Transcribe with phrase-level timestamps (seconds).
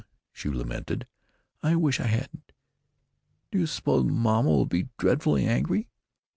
[0.33, 1.05] she lamented.
[1.61, 2.53] "I wish I hadn't.
[3.51, 5.89] Do you s'pose mamma will be dreadfully angry?